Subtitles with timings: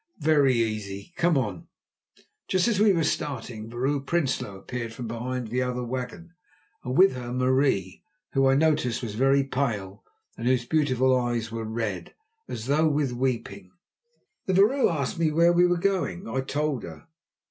[0.23, 1.13] "Very easy.
[1.15, 1.67] Come on."
[2.47, 6.33] Just as we were starting Vrouw Prinsloo appeared from behind the other wagon,
[6.83, 8.01] and with her Marie,
[8.33, 10.03] who, I noticed, was very pale
[10.35, 12.15] and whose beautiful eyes were red,
[12.47, 13.73] as though with weeping.
[14.47, 16.27] The vrouw asked me where we were going.
[16.27, 17.05] I told her.